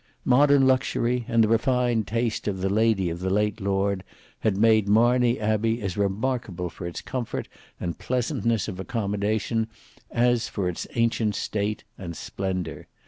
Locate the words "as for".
10.09-10.67